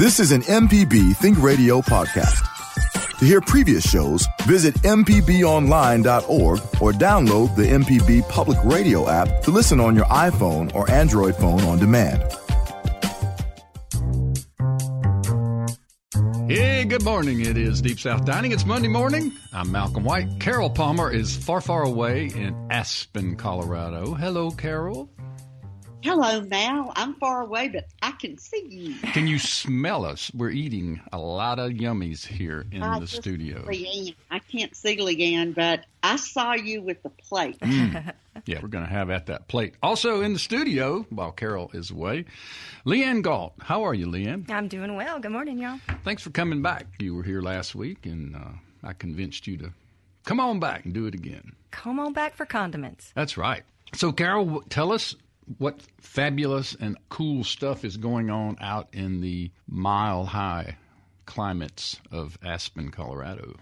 [0.00, 2.40] This is an MPB Think Radio podcast.
[3.18, 9.78] To hear previous shows, visit MPBOnline.org or download the MPB Public Radio app to listen
[9.78, 12.22] on your iPhone or Android phone on demand.
[16.48, 17.42] Hey, good morning.
[17.42, 18.52] It is Deep South Dining.
[18.52, 19.34] It's Monday morning.
[19.52, 20.40] I'm Malcolm White.
[20.40, 24.14] Carol Palmer is far, far away in Aspen, Colorado.
[24.14, 25.10] Hello, Carol.
[26.02, 26.92] Hello, Mal.
[26.96, 28.94] I'm far away, but I can see you.
[29.12, 30.30] Can you smell us?
[30.32, 33.64] We're eating a lot of yummies here in I the studio.
[33.66, 34.14] Leanne.
[34.30, 37.58] I can't see Leanne, but I saw you with the plate.
[38.46, 39.74] Yeah, we're going to have at that plate.
[39.82, 42.24] Also in the studio, while Carol is away,
[42.86, 43.52] Leanne Galt.
[43.60, 44.50] How are you, Leanne?
[44.50, 45.18] I'm doing well.
[45.18, 45.78] Good morning, y'all.
[46.04, 46.86] Thanks for coming back.
[46.98, 49.72] You were here last week, and uh, I convinced you to
[50.24, 51.52] come on back and do it again.
[51.72, 53.12] Come on back for condiments.
[53.14, 53.64] That's right.
[53.94, 55.14] So, Carol, tell us
[55.58, 60.76] what fabulous and cool stuff is going on out in the mile high
[61.26, 63.56] climates of Aspen, Colorado.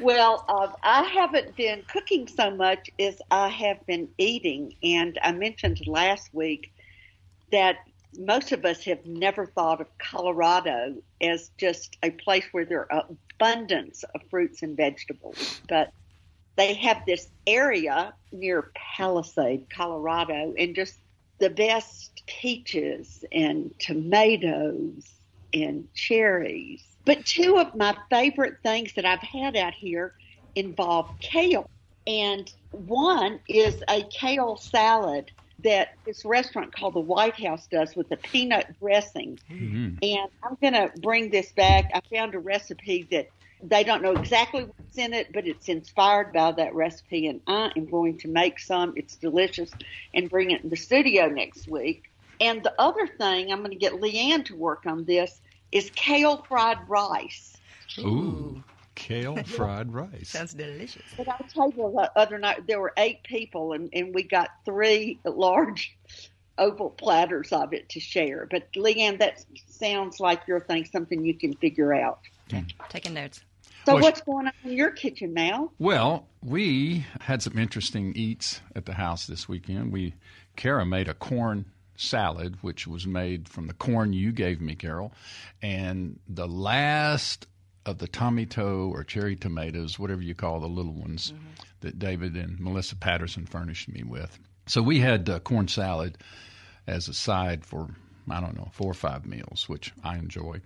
[0.00, 4.74] well, uh, I haven't been cooking so much as I have been eating.
[4.82, 6.72] And I mentioned last week
[7.52, 7.76] that
[8.18, 13.04] most of us have never thought of Colorado as just a place where there are
[13.38, 15.60] abundance of fruits and vegetables.
[15.68, 15.90] But
[16.56, 20.96] they have this area near Palisade, Colorado, and just
[21.38, 25.04] the best peaches and tomatoes
[25.52, 26.82] and cherries.
[27.04, 30.14] But two of my favorite things that I've had out here
[30.54, 31.68] involve kale.
[32.06, 35.30] And one is a kale salad
[35.62, 39.38] that this restaurant called the White House does with a peanut dressing.
[39.50, 39.96] Mm-hmm.
[40.02, 41.90] And I'm going to bring this back.
[41.94, 43.28] I found a recipe that
[43.68, 47.26] they don't know exactly what's in it, but it's inspired by that recipe.
[47.26, 48.92] And I am going to make some.
[48.96, 49.70] It's delicious
[50.12, 52.10] and bring it in the studio next week.
[52.40, 55.40] And the other thing, I'm going to get Leanne to work on this,
[55.72, 57.56] is kale fried rice.
[57.98, 58.62] Ooh,
[58.94, 60.30] kale fried rice.
[60.30, 61.02] Sounds delicious.
[61.16, 64.50] But I told you the other night there were eight people, and, and we got
[64.64, 65.96] three large
[66.58, 68.46] oval platters of it to share.
[68.50, 72.20] But Leanne, that sounds like your thing, something you can figure out.
[72.52, 73.40] Okay, taking notes.
[73.86, 75.70] So Well, what's going on in your kitchen now?
[75.78, 79.92] Well, we had some interesting eats at the house this weekend.
[79.92, 80.14] We
[80.56, 85.12] Kara made a corn salad, which was made from the corn you gave me, Carol,
[85.62, 87.46] and the last
[87.86, 91.34] of the tomato or cherry tomatoes, whatever you call the little ones,
[91.80, 94.38] that David and Melissa Patterson furnished me with.
[94.66, 96.16] So we had uh, corn salad
[96.86, 97.88] as a side for
[98.30, 100.62] I don't know four or five meals, which I enjoy.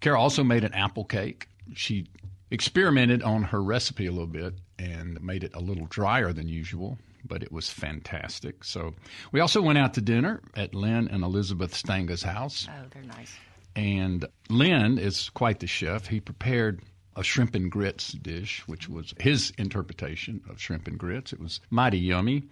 [0.00, 1.48] Carol also made an apple cake.
[1.74, 2.06] She
[2.54, 6.96] experimented on her recipe a little bit and made it a little drier than usual,
[7.24, 8.64] but it was fantastic.
[8.64, 8.94] So
[9.32, 12.66] we also went out to dinner at Lynn and Elizabeth Stanga's house.
[12.70, 13.34] Oh, they're nice.
[13.76, 16.06] And Lynn is quite the chef.
[16.06, 16.80] He prepared
[17.16, 21.32] a shrimp and grits dish, which was his interpretation of shrimp and grits.
[21.32, 22.44] It was mighty yummy.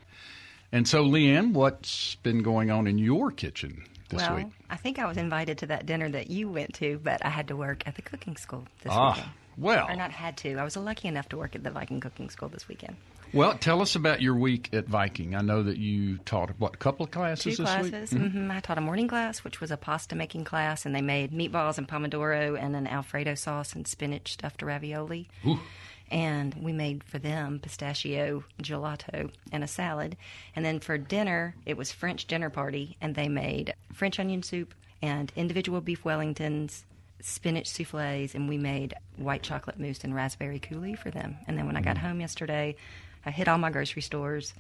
[0.73, 4.47] And so, Leanne, what's been going on in your kitchen this well, week?
[4.71, 7.49] I think I was invited to that dinner that you went to, but I had
[7.49, 9.33] to work at the cooking school this Ah, weekend.
[9.57, 9.89] Well.
[9.89, 10.57] Or not had to.
[10.57, 12.97] I was lucky enough to work at the Viking Cooking School this weekend.
[13.33, 15.35] Well, tell us about your week at Viking.
[15.35, 18.13] I know that you taught what a couple of classes Two this classes.
[18.13, 18.31] week.
[18.31, 21.33] hmm I taught a morning class, which was a pasta making class, and they made
[21.33, 25.29] meatballs and pomodoro and an Alfredo sauce and spinach stuffed ravioli.
[26.11, 30.17] And we made for them pistachio gelato and a salad.
[30.55, 34.75] And then for dinner, it was French dinner party, and they made French onion soup
[35.01, 36.83] and individual beef Wellingtons,
[37.25, 41.37] spinach souffles, and we made white chocolate mousse and raspberry coulis for them.
[41.47, 42.01] And then when I got Mm.
[42.01, 42.77] home yesterday,
[43.25, 44.55] I hit all my grocery stores.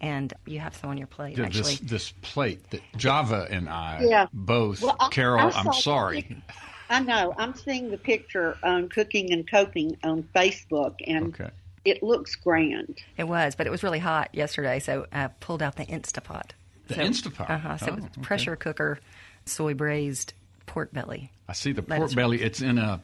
[0.00, 1.76] And you have some on your plate, Yeah, actually.
[1.76, 4.26] This, this plate that Java and I Yeah.
[4.32, 6.42] both, Well, I- Carol, I I'm sorry.
[6.90, 7.32] I know.
[7.38, 11.48] I'm seeing the picture on Cooking and Coping on Facebook, and Okay.
[11.84, 12.98] it looks grand.
[13.16, 16.50] It was, but it was really hot yesterday, so I pulled out the Instapot.
[16.88, 17.48] The so, Instapot?
[17.48, 17.76] Uh-huh.
[17.78, 18.20] So Oh, it's okay.
[18.20, 18.98] pressure cooker,
[19.46, 20.34] soy braised
[20.66, 21.30] pork belly.
[21.48, 21.98] I see the Lettuce.
[21.98, 22.42] pork belly.
[22.42, 23.00] It's in a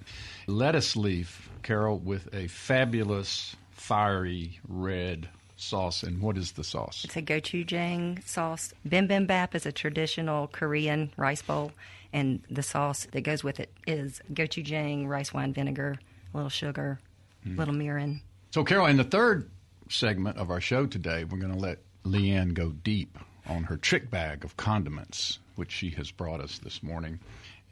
[0.47, 6.03] lettuce leaf, Carol, with a fabulous fiery red sauce.
[6.03, 7.05] And what is the sauce?
[7.05, 8.73] It's a gochujang sauce.
[8.89, 11.73] Bibimbap is a traditional Korean rice bowl,
[12.13, 15.97] and the sauce that goes with it is gochujang, rice wine vinegar,
[16.33, 16.99] a little sugar,
[17.45, 18.21] a little mirin.
[18.53, 19.49] So, Carol, in the third
[19.89, 24.11] segment of our show today, we're going to let Leanne go deep on her trick
[24.11, 27.19] bag of condiments, which she has brought us this morning.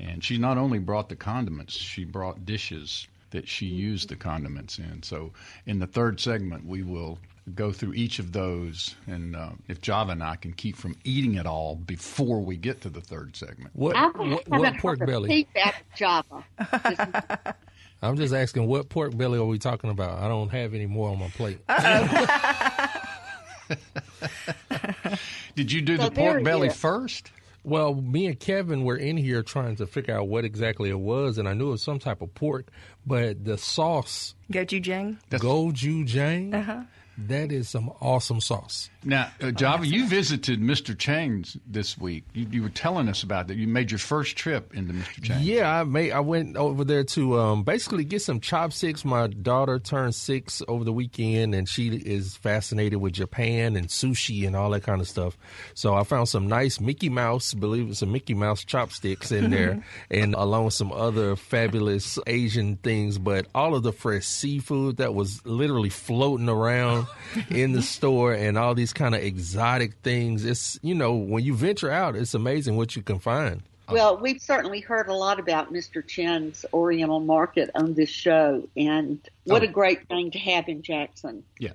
[0.00, 4.78] And she not only brought the condiments, she brought dishes that she used the condiments
[4.78, 5.02] in.
[5.02, 5.32] So,
[5.66, 7.18] in the third segment, we will
[7.54, 11.34] go through each of those, and uh, if Java and I can keep from eating
[11.34, 13.70] it all before we get to the third segment.
[13.74, 15.28] What I what, what pork belly?
[15.28, 17.56] peep out of Java.
[18.02, 20.18] I'm just asking what pork belly are we talking about?
[20.20, 21.58] I don't have any more on my plate.
[25.56, 26.76] Did you do So the pork belly is.
[26.76, 27.32] first?
[27.68, 31.36] Well, me and Kevin were in here trying to figure out what exactly it was,
[31.36, 32.68] and I knew it was some type of pork,
[33.06, 35.18] but the sauce, Gochujang.
[35.30, 36.84] gochujang, uh-huh.
[37.26, 38.90] That is some awesome sauce.
[39.02, 40.96] Now, uh, Java, you visited Mr.
[40.96, 42.24] Chang's this week.
[42.32, 43.56] You, you were telling us about that.
[43.56, 45.22] You made your first trip into Mr.
[45.24, 45.42] Chang's.
[45.42, 46.12] Yeah, I made.
[46.12, 49.04] I went over there to um, basically get some chopsticks.
[49.04, 54.46] My daughter turned six over the weekend, and she is fascinated with Japan and sushi
[54.46, 55.36] and all that kind of stuff.
[55.74, 59.84] So I found some nice Mickey Mouse, believe it, some Mickey Mouse chopsticks in there,
[60.10, 63.18] and along with some other fabulous Asian things.
[63.18, 67.07] But all of the fresh seafood that was literally floating around
[67.50, 70.44] in the store, and all these kind of exotic things.
[70.44, 73.62] It's you know when you venture out, it's amazing what you can find.
[73.90, 76.06] well, we've certainly heard a lot about Mr.
[76.06, 79.66] Chen's Oriental Market on this show, and what Oh.
[79.66, 81.42] a great thing to have in Jackson.
[81.58, 81.72] Yeah.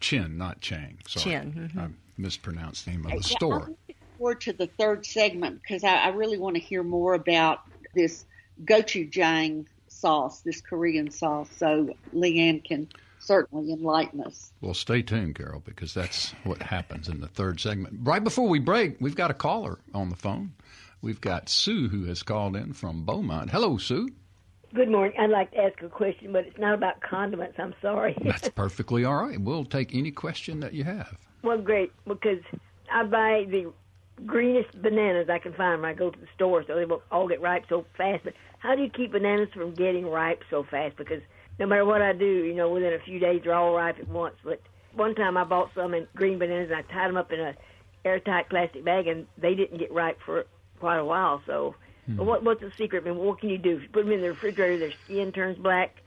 [0.00, 0.98] Chen, not Chang.
[1.06, 1.24] Sorry.
[1.24, 1.78] Chen, mm-hmm.
[1.78, 3.54] I mispronounced the name of the Yeah, store.
[3.56, 7.12] I'm looking forward to the third segment because I, I really want to hear more
[7.12, 7.60] about
[7.94, 8.24] this
[8.64, 11.50] gochujang sauce, this Korean sauce.
[11.58, 12.88] So Leanne can
[13.20, 14.52] certainly enlighten us.
[14.60, 18.00] Well, stay tuned, Carol, because that's what happens in the third segment.
[18.02, 20.52] Right before we break, we've got a caller on the phone.
[21.02, 23.50] We've got Sue who has called in from Beaumont.
[23.50, 24.08] Hello, Sue.
[24.74, 25.14] Good morning.
[25.18, 27.56] I'd like to ask a question, but it's not about condiments.
[27.58, 28.16] I'm sorry.
[28.24, 29.40] That's perfectly all right.
[29.40, 31.16] We'll take any question that you have.
[31.42, 32.42] well, great, because
[32.92, 33.72] I buy the
[34.26, 37.26] greenest bananas I can find when I go to the store, so they won't all
[37.26, 38.24] get ripe so fast.
[38.24, 40.96] But how do you keep bananas from getting ripe so fast?
[40.96, 41.22] Because
[41.60, 44.08] no matter what I do, you know, within a few days they're all ripe at
[44.08, 44.34] once.
[44.42, 44.60] But
[44.94, 47.54] one time I bought some in green bananas and I tied them up in a
[48.04, 50.46] airtight plastic bag, and they didn't get ripe for
[50.80, 51.42] quite a while.
[51.46, 51.74] So,
[52.06, 52.16] hmm.
[52.16, 53.04] but what what's the secret?
[53.06, 53.80] I mean, what can you do?
[53.92, 56.02] Put them in the refrigerator, their skin turns black.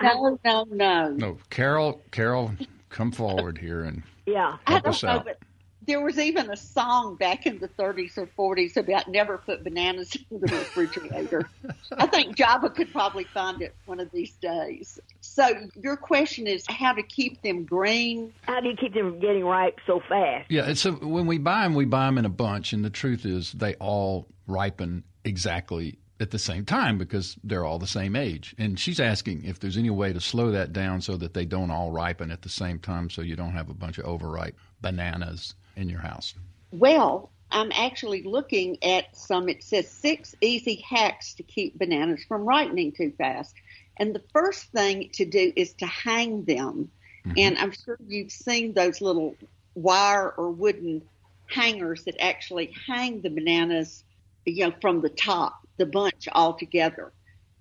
[0.00, 1.08] No, no, no.
[1.10, 2.52] No, Carol, Carol,
[2.90, 4.58] come forward here and Yeah.
[4.66, 5.24] I help don't us know, out.
[5.24, 5.38] but
[5.86, 10.16] there was even a song back in the 30s or 40s about never put bananas
[10.30, 11.48] in the refrigerator.
[11.96, 14.98] I think Java could probably find it one of these days.
[15.20, 15.48] So
[15.80, 18.32] your question is how to keep them green?
[18.42, 20.50] How do you keep them from getting ripe so fast?
[20.50, 23.24] Yeah, so when we buy them, we buy them in a bunch, and the truth
[23.24, 28.54] is they all ripen exactly at the same time because they're all the same age.
[28.58, 31.70] And she's asking if there's any way to slow that down so that they don't
[31.70, 35.54] all ripen at the same time, so you don't have a bunch of overripe bananas
[35.76, 36.34] in your house.
[36.72, 42.42] Well, I'm actually looking at some, it says six easy hacks to keep bananas from
[42.42, 43.54] ripening too fast.
[43.98, 46.90] And the first thing to do is to hang them.
[47.24, 47.38] Mm-hmm.
[47.38, 49.36] And I'm sure you've seen those little
[49.74, 51.02] wire or wooden
[51.46, 54.04] hangers that actually hang the bananas,
[54.44, 57.12] you know, from the top, the bunch all together,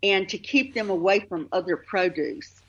[0.02, 2.62] and to keep them away from other produce.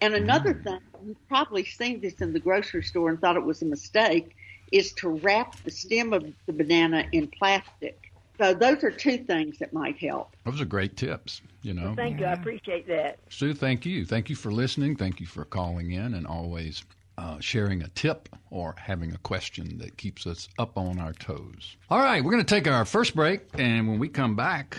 [0.00, 0.64] And another mm-hmm.
[0.64, 4.34] thing, you've probably seen this in the grocery store and thought it was a mistake,
[4.72, 8.10] is to wrap the stem of the banana in plastic.
[8.38, 10.34] So those are two things that might help.
[10.44, 11.94] Those are great tips, you know.
[11.94, 12.26] Thank you.
[12.26, 13.18] I appreciate that.
[13.28, 14.04] Sue, thank you.
[14.04, 14.96] Thank you for listening.
[14.96, 16.82] Thank you for calling in and always
[17.18, 21.76] uh, sharing a tip or having a question that keeps us up on our toes.
[21.90, 24.78] All right, we're going to take our first break, and when we come back,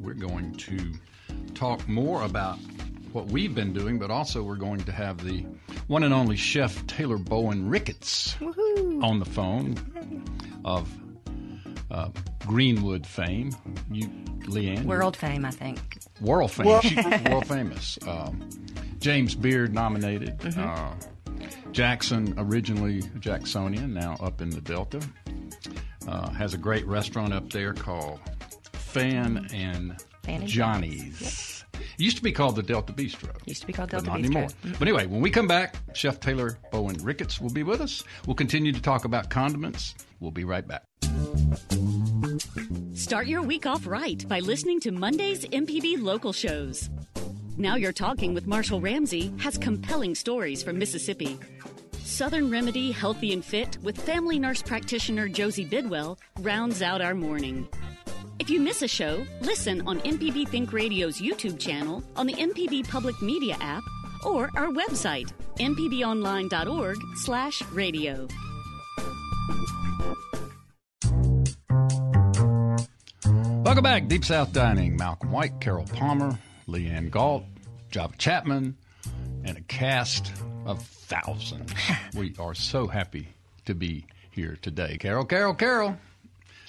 [0.00, 0.92] we're going to
[1.54, 2.58] talk more about
[3.12, 5.44] what we've been doing, but also we're going to have the
[5.86, 9.74] one and only chef Taylor Bowen Ricketts on the phone
[10.64, 10.88] of
[11.90, 12.08] uh,
[12.46, 13.52] Greenwood fame.
[13.90, 14.06] You,
[14.46, 15.78] Leanne, World fame, I think.
[16.20, 16.84] world famous.
[16.84, 16.96] She-
[17.30, 17.98] world famous.
[18.06, 18.48] Um,
[18.98, 20.40] James Beard nominated.
[20.56, 20.94] Uh,
[21.72, 25.00] Jackson, originally Jacksonian, now up in the Delta.
[26.06, 28.20] Uh, has a great restaurant up there called
[28.72, 31.61] Fan and Fan and Johnny's.
[31.74, 33.30] It used to be called the Delta Bistro.
[33.46, 34.24] Used to be called but Delta not Bistro.
[34.24, 34.48] anymore.
[34.48, 34.72] Mm-hmm.
[34.72, 38.02] But anyway, when we come back, Chef Taylor Bowen Ricketts will be with us.
[38.26, 39.94] We'll continue to talk about condiments.
[40.20, 40.84] We'll be right back.
[42.94, 46.88] Start your week off right by listening to Monday's MPB local shows.
[47.56, 51.38] Now You're Talking with Marshall Ramsey has compelling stories from Mississippi.
[52.04, 57.68] Southern Remedy Healthy and Fit with family nurse practitioner Josie Bidwell rounds out our morning.
[58.42, 62.88] If you miss a show, listen on MPB Think Radio's YouTube channel, on the MPB
[62.88, 63.84] Public Media app,
[64.26, 68.26] or our website, mpbonline.org slash radio.
[73.62, 74.96] Welcome back, Deep South Dining.
[74.96, 77.44] Malcolm White, Carol Palmer, Leanne Galt,
[77.92, 78.76] Java Chapman,
[79.44, 80.32] and a cast
[80.66, 81.72] of thousands.
[82.16, 83.28] we are so happy
[83.66, 84.96] to be here today.
[84.98, 85.96] Carol, Carol, Carol.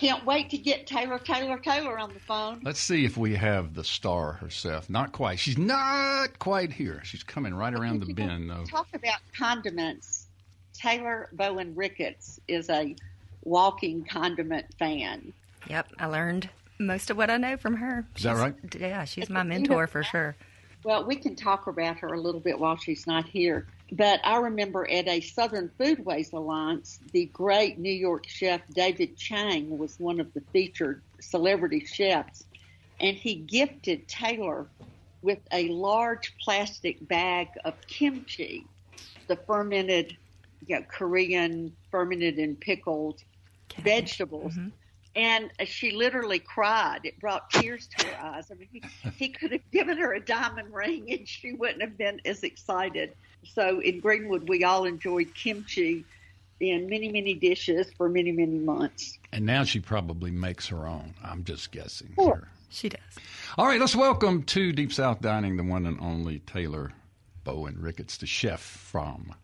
[0.03, 2.59] Can't wait to get Taylor, Taylor, Taylor on the phone.
[2.61, 4.89] Let's see if we have the star herself.
[4.89, 5.39] Not quite.
[5.39, 6.99] She's not quite here.
[7.05, 8.49] She's coming right around the bend.
[8.49, 8.65] Though.
[8.65, 10.27] Talk about condiments.
[10.73, 12.97] Taylor Bowen Ricketts is a
[13.45, 15.31] walking condiment fan.
[15.69, 18.05] Yep, I learned most of what I know from her.
[18.17, 18.55] Is that right?
[18.77, 20.35] Yeah, she's my mentor for sure.
[20.83, 23.67] Well, we can talk about her a little bit while she's not here.
[23.95, 29.77] But I remember at a Southern Foodways Alliance, the great New York chef David Chang
[29.77, 32.43] was one of the featured celebrity chefs,
[32.99, 34.67] and he gifted Taylor
[35.21, 38.65] with a large plastic bag of kimchi,
[39.27, 40.17] the fermented,
[40.65, 43.21] you know, Korean fermented and pickled
[43.77, 44.53] vegetables.
[44.53, 44.69] Mm-hmm.
[45.15, 47.01] And she literally cried.
[47.03, 48.49] It brought tears to her eyes.
[48.49, 48.81] I mean, he,
[49.17, 53.13] he could have given her a diamond ring and she wouldn't have been as excited.
[53.45, 56.05] So in Greenwood, we all enjoyed kimchi
[56.59, 59.17] in many, many dishes for many, many months.
[59.31, 61.13] And now she probably makes her own.
[61.23, 62.13] I'm just guessing.
[62.15, 62.35] Sure.
[62.35, 62.47] here.
[62.69, 62.99] She does.
[63.57, 66.91] All right, let's welcome to Deep South Dining the one and only Taylor
[67.43, 69.35] Bowen Ricketts, the chef from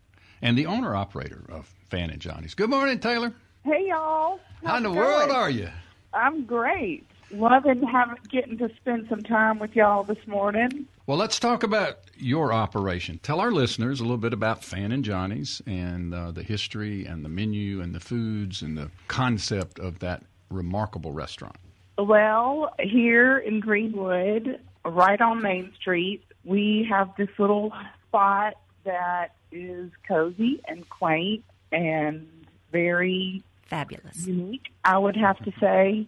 [0.42, 2.54] and the owner operator of Fan and Johnny's.
[2.54, 3.32] Good morning, Taylor.
[3.64, 4.40] Hey y'all.
[4.64, 5.68] How in the How's world are you?
[6.12, 7.06] I'm great.
[7.30, 10.86] Loving having getting to spend some time with y'all this morning.
[11.10, 13.18] Well, let's talk about your operation.
[13.20, 17.24] Tell our listeners a little bit about Fan and Johnny's and uh, the history and
[17.24, 21.56] the menu and the foods and the concept of that remarkable restaurant.
[21.98, 27.72] Well, here in Greenwood, right on Main Street, we have this little
[28.06, 32.28] spot that is cozy and quaint and
[32.70, 34.28] very Fabulous.
[34.28, 36.06] unique, I would have to say.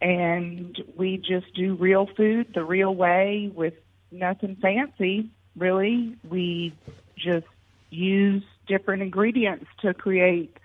[0.00, 3.74] And we just do real food the real way with
[4.12, 6.16] nothing fancy, really.
[6.28, 6.74] We
[7.16, 7.46] just
[7.90, 10.56] use different ingredients to create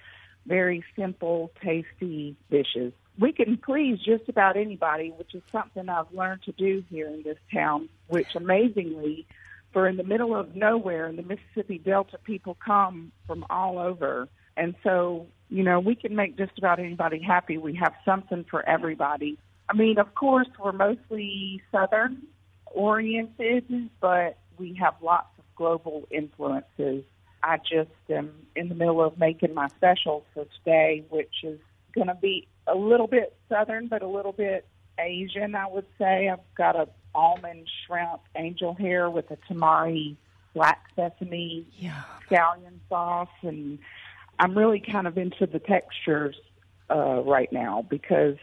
[0.45, 2.93] very simple, tasty dishes.
[3.19, 7.23] We can please just about anybody, which is something I've learned to do here in
[7.23, 9.25] this town, which amazingly,
[9.73, 14.27] for in the middle of nowhere in the Mississippi Delta, people come from all over.
[14.55, 17.57] And so, you know, we can make just about anybody happy.
[17.57, 19.37] We have something for everybody.
[19.69, 22.21] I mean, of course, we're mostly Southern
[22.73, 27.03] oriented, but we have lots of global influences.
[27.43, 31.59] I just am in the middle of making my special for today, which is
[31.93, 34.65] going to be a little bit Southern, but a little bit
[34.99, 36.27] Asian, I would say.
[36.29, 40.15] I've got a almond shrimp angel hair with a tamari
[40.53, 42.03] black sesame Yeah.
[42.29, 43.79] scallion sauce, and
[44.39, 46.35] I'm really kind of into the textures
[46.89, 48.37] uh, right now because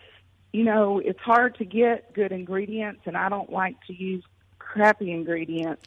[0.54, 4.23] you know it's hard to get good ingredients, and I don't like to use
[4.61, 5.82] crappy ingredients.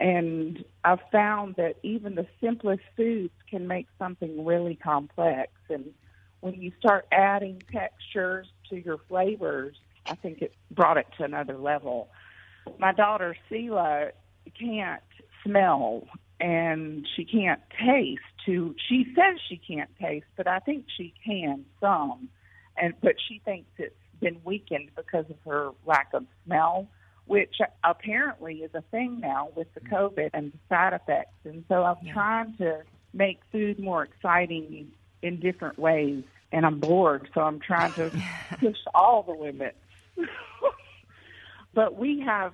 [0.00, 5.52] And I've found that even the simplest foods can make something really complex.
[5.68, 5.92] And
[6.40, 11.58] when you start adding textures to your flavors, I think it brought it to another
[11.58, 12.08] level.
[12.78, 14.12] My daughter Sela
[14.58, 15.02] can't
[15.44, 16.08] smell
[16.40, 21.66] and she can't taste to she says she can't taste, but I think she can
[21.78, 22.30] some.
[22.76, 26.88] And but she thinks it's been weakened because of her lack of smell,
[27.26, 29.94] which apparently is a thing now with the mm-hmm.
[29.94, 31.34] COVID and the side effects.
[31.44, 32.12] And so I'm Yeah.
[32.12, 37.92] trying to make food more exciting in different ways and I'm bored, so I'm trying
[37.94, 38.10] to
[38.60, 39.78] push all the limits.
[41.74, 42.52] but we have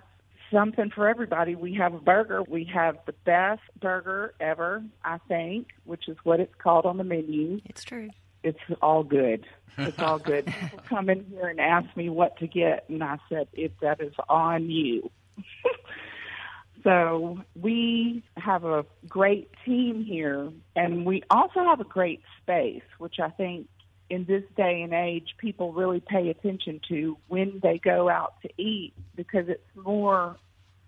[0.52, 1.54] something for everybody.
[1.54, 2.42] We have a burger.
[2.42, 7.04] We have the best burger ever, I think, which is what it's called on the
[7.04, 7.60] menu.
[7.64, 8.10] It's true.
[8.42, 9.44] It's all good.
[9.76, 10.46] It's all good.
[10.60, 14.00] People come in here and ask me what to get, and I said, "If that
[14.00, 15.10] is on you."
[16.84, 23.20] so we have a great team here, and we also have a great space, which
[23.20, 23.68] I think
[24.10, 28.48] in this day and age people really pay attention to when they go out to
[28.56, 30.36] eat because it's more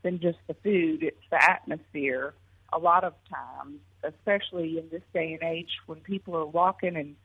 [0.02, 2.34] than just the food, it's the atmosphere.
[2.72, 7.16] A lot of times, especially in this day and age when people are walking and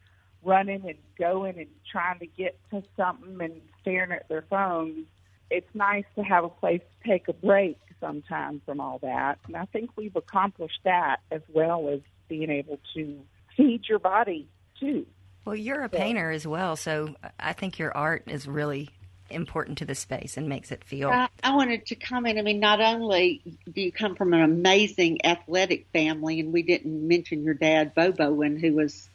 [0.43, 5.05] running and going and trying to get to something and staring at their phones,
[5.49, 9.39] it's nice to have a place to take a break sometimes from all that.
[9.47, 13.19] And I think we've accomplished that as well as being able to
[13.55, 14.47] feed your body
[14.79, 15.05] too.
[15.45, 18.89] Well, you're a painter as well, so I think your art is really
[19.29, 21.09] important to the space and makes it feel.
[21.09, 22.39] I, I wanted to comment.
[22.39, 27.07] I mean, not only do you come from an amazing athletic family, and we didn't
[27.07, 29.09] mention your dad, Bo Bowen, who was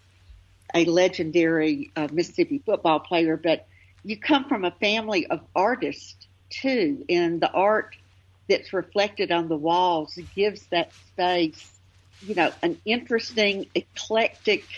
[0.74, 3.66] a legendary uh, Mississippi football player, but
[4.04, 7.96] you come from a family of artists too, and the art
[8.48, 11.80] that's reflected on the walls gives that space
[12.20, 14.68] you know, an interesting, eclectic,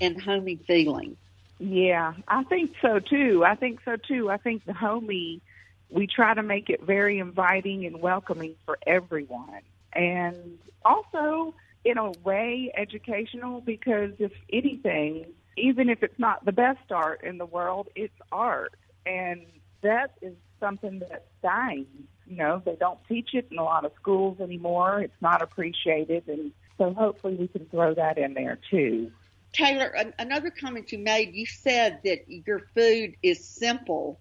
[0.00, 1.16] and homey feeling.
[1.58, 3.44] Yeah, I think so too.
[3.44, 4.30] I think so too.
[4.30, 5.42] I think the homey,
[5.90, 9.62] we try to make it very inviting and welcoming for everyone.
[9.92, 16.90] And also, in a way, educational because if anything, even if it's not the best
[16.90, 18.74] art in the world, it's art.
[19.06, 19.46] And
[19.82, 21.86] that is something that's dying.
[22.26, 25.00] You know, they don't teach it in a lot of schools anymore.
[25.00, 26.28] It's not appreciated.
[26.28, 29.10] And so hopefully we can throw that in there too.
[29.52, 34.20] Taylor, another comment you made, you said that your food is simple.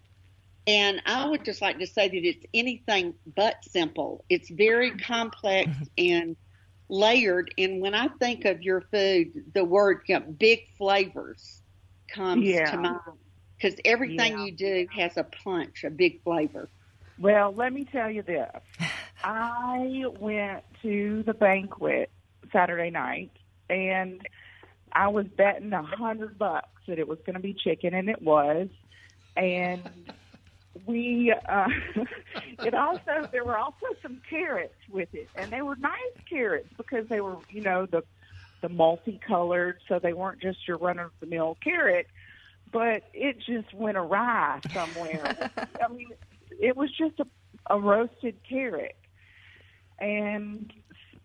[0.65, 4.23] And I would just like to say that it's anything but simple.
[4.29, 6.35] It's very complex and
[6.89, 7.53] layered.
[7.57, 11.61] And when I think of your food, the word you know, big flavors
[12.13, 12.71] comes yeah.
[12.71, 12.99] to mind
[13.57, 14.45] because everything Yeah.
[14.45, 16.69] you do has a punch, a big flavor.
[17.19, 18.49] Well, let me tell you this.
[19.23, 22.09] I went to the banquet
[22.51, 23.31] Saturday night
[23.69, 24.21] and
[24.91, 28.21] I was betting a hundred bucks that it was going to be chicken and it
[28.21, 28.69] was.
[29.35, 29.81] And
[30.85, 31.67] we, uh,
[32.59, 35.93] it also, there were also some carrots with it and they were nice
[36.29, 38.03] carrots because they were, you know, the,
[38.61, 39.77] the multicolored.
[39.87, 42.07] So they weren't just your run of the mill carrot,
[42.71, 45.49] but it just went awry somewhere.
[45.57, 46.09] I mean,
[46.59, 47.25] it was just a,
[47.73, 48.95] a roasted carrot.
[49.99, 50.71] And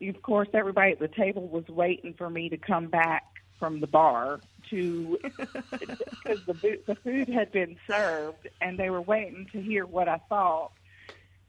[0.09, 3.25] of course, everybody at the table was waiting for me to come back
[3.59, 9.47] from the bar to because the the food had been served, and they were waiting
[9.53, 10.73] to hear what I thought.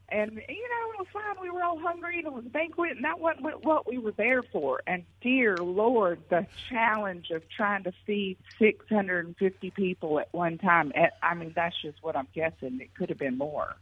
[0.09, 1.35] And you know, it was fine.
[1.41, 3.97] We were all hungry, and it was a banquet, and that wasn't what- what we
[3.97, 4.81] were there for.
[4.85, 10.91] And dear Lord, the challenge of trying to feed 650 people at one time.
[10.95, 12.79] eh, I mean, that's just what I'm guessing.
[12.81, 13.75] It could have been more.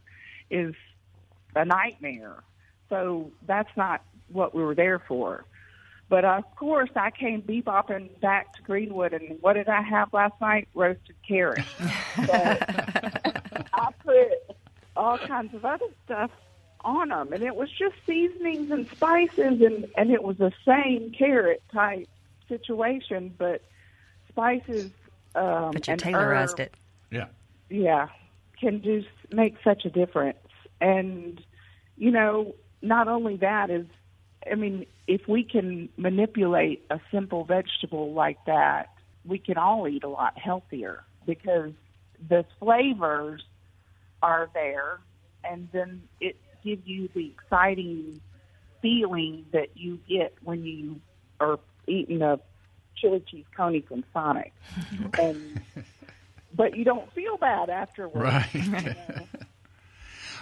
[0.50, 0.74] Is
[1.54, 2.42] a nightmare.
[2.88, 5.44] So that's not what we were there for.
[6.08, 10.38] But of course, I came bebopping back to Greenwood, and what did I have last
[10.40, 10.68] night?
[10.74, 11.62] Roasted carrots.
[12.26, 14.56] But I put
[14.96, 16.30] all kinds of other stuff
[16.82, 21.10] on them, and it was just seasonings and spices, and and it was the same
[21.10, 22.08] carrot type
[22.48, 23.62] situation, but
[24.28, 24.90] spices.
[25.34, 26.74] Um, But you and Taylorized herbs it.
[27.10, 27.26] Yeah.
[27.70, 28.08] yeah,
[28.60, 30.38] can do make such a difference.
[30.80, 31.42] And
[31.96, 33.86] you know, not only that is,
[34.50, 38.90] I mean, if we can manipulate a simple vegetable like that,
[39.24, 41.72] we can all eat a lot healthier because
[42.28, 43.42] the flavors
[44.22, 45.00] are there,
[45.42, 48.20] and then it gives you the exciting
[48.80, 51.00] feeling that you get when you
[51.40, 52.38] are eating a
[52.96, 54.52] chili cheese coney from Sonic,
[55.18, 55.60] and
[56.54, 58.46] but you don't feel bad afterwards.
[58.62, 59.26] Right.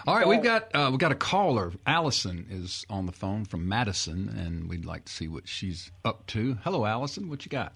[0.04, 1.72] All right, we've got uh, we've got a caller.
[1.86, 6.26] Allison is on the phone from Madison, and we'd like to see what she's up
[6.28, 6.58] to.
[6.64, 7.28] Hello, Allison.
[7.28, 7.72] What you got?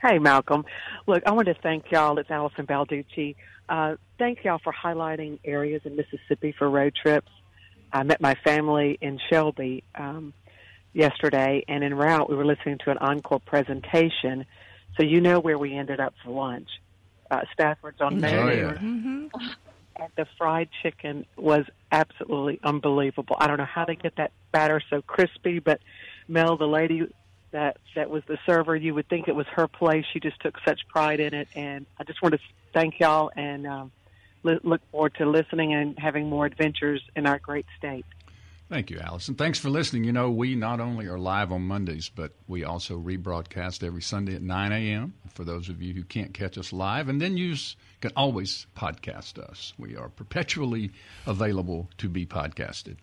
[0.00, 0.64] Hey, Malcolm.
[1.08, 2.18] Look, I want to thank y'all.
[2.18, 3.34] It's Allison Balducci.
[3.68, 7.30] Uh, thank y'all for highlighting areas in Mississippi for road trips.
[7.92, 10.34] I met my family in Shelby um,
[10.92, 14.44] yesterday, and en route we were listening to an encore presentation.
[14.96, 16.68] So you know where we ended up for lunch.
[17.28, 18.34] Uh, Stafford's on Main.
[18.36, 18.78] Oh, yeah.
[18.78, 19.26] hmm
[19.96, 23.36] And the fried chicken was absolutely unbelievable.
[23.38, 25.80] I don't know how they get that batter so crispy, but
[26.26, 27.06] Mel, the lady
[27.52, 30.04] that that was the server, you would think it was her place.
[30.12, 32.40] She just took such pride in it, and I just want to
[32.72, 33.92] thank y'all and um,
[34.42, 38.04] li- look forward to listening and having more adventures in our great state.
[38.70, 39.34] Thank you, Allison.
[39.34, 40.04] Thanks for listening.
[40.04, 44.34] You know, we not only are live on Mondays, but we also rebroadcast every Sunday
[44.34, 45.12] at 9 a.m.
[45.28, 47.54] For those of you who can't catch us live, and then you
[48.00, 49.74] can always podcast us.
[49.78, 50.92] We are perpetually
[51.26, 52.96] available to be podcasted.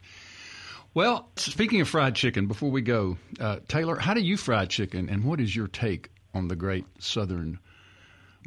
[0.95, 5.09] Well, speaking of fried chicken, before we go, uh, Taylor, how do you fry chicken,
[5.09, 7.59] and what is your take on the great Southern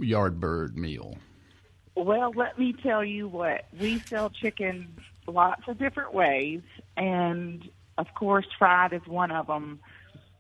[0.01, 1.17] Yardbird meal?
[1.95, 4.89] Well, let me tell you what we sell chicken
[5.27, 6.63] lots of different ways,
[6.97, 9.81] and of course, fried is one of them.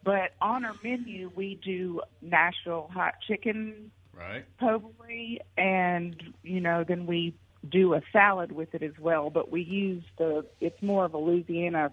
[0.02, 4.44] But on our menu, we do Nashville hot chicken Right.
[4.58, 7.34] po' boy, and you know, then we
[7.68, 9.30] do a salad with it as well.
[9.30, 11.92] But we use the it's more of a Louisiana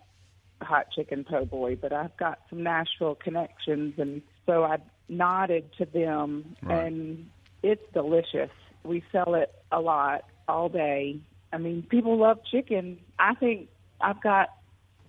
[0.62, 4.78] hot chicken po' boy, but I've got some Nashville connections, and so I
[5.10, 6.86] nodded to them, Right.
[6.88, 7.30] and
[7.64, 8.52] it's delicious.
[8.84, 11.20] We sell it a lot all day.
[11.54, 13.00] I mean, people love chicken.
[13.20, 14.50] I think I've got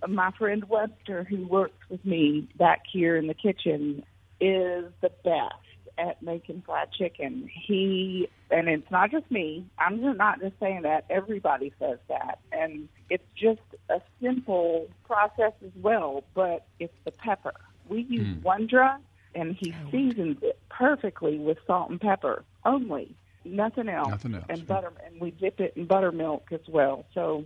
[0.09, 4.05] my friend Webster, who works with me back here in the kitchen,
[4.41, 5.55] is the best
[5.99, 7.49] at making fried chicken.
[7.53, 9.65] He and it's not just me.
[9.79, 11.05] I'm just not just saying that.
[11.09, 16.25] Everybody says that, and it's just a simple process as well.
[16.35, 17.55] But it's the pepper.
[17.89, 18.43] We use Mm.
[18.43, 18.99] Wondra,
[19.35, 24.09] and he seasons it perfectly with salt and pepper only, nothing else.
[24.09, 24.45] Nothing else.
[24.49, 27.05] And butter, and we dip it in buttermilk as well.
[27.15, 27.45] So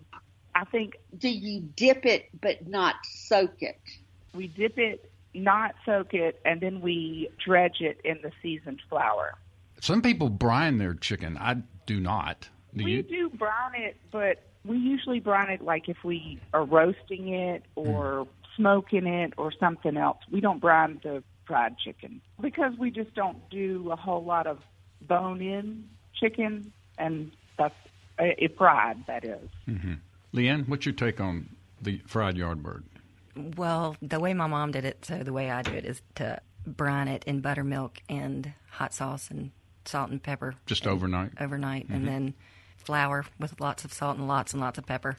[0.55, 3.79] I think Do you dip it but not soak it?
[4.35, 9.35] we dip it, not soak it, and then we dredge it in the seasoned flour.
[9.81, 11.37] Some people brine their chicken.
[11.39, 12.49] I do not.
[12.75, 13.03] Do we you?
[13.03, 18.25] do brine it, but we usually brine it like if we are roasting it or
[18.25, 18.31] hmm.
[18.57, 20.19] smoking it or something else.
[20.31, 24.59] We don't brine the fried chicken because we just don't do a whole lot of
[25.03, 27.75] bone-in chicken, and that's
[28.19, 29.07] it fried.
[29.07, 29.49] That is.
[29.69, 29.95] Mm-hmm.
[30.35, 31.49] Leanne, what's your take on
[31.81, 32.83] the fried yardbird?
[33.57, 36.41] Well, the way my mom did it, so the way I do it is to
[36.67, 39.51] brine it in buttermilk and hot sauce and
[39.85, 40.55] salt and pepper.
[40.67, 41.33] Just overnight?
[41.39, 41.95] Overnight, Mhm.
[41.95, 42.35] and then
[42.79, 45.17] flour with lots of salt and lots and lots of pepper,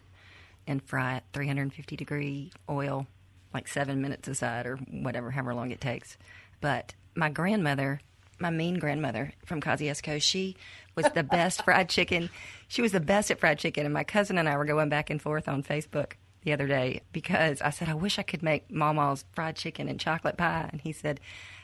[0.65, 3.07] and fry it 350 degree oil,
[3.53, 6.17] like seven minutes aside or whatever, however long it takes.
[6.59, 8.01] But my grandmother,
[8.39, 10.55] my mean grandmother from Kosciusko, she
[10.95, 12.29] was the best fried chicken.
[12.67, 15.09] She was the best at fried chicken, and my cousin and I were going back
[15.09, 18.71] and forth on Facebook the other day because I said I wish I could make
[18.71, 21.19] Mama's fried chicken and chocolate pie, and he said,